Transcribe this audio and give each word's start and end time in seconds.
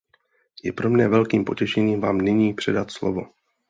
Je 0.63 0.73
pro 0.73 0.89
mne 0.89 1.07
velkým 1.07 1.45
potěšením 1.45 2.01
vám 2.01 2.17
nyní 2.17 2.53
předat 2.53 2.91
slovo. 2.91 3.21